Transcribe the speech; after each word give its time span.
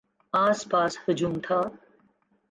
آس 0.33 0.59
پاس 0.71 0.93
ہجوم 1.03 1.33
تھا۔ 1.45 1.59